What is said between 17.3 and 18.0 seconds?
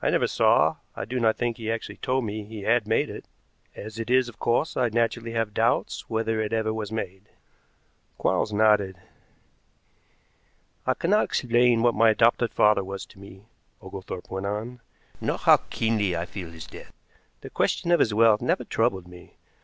The question of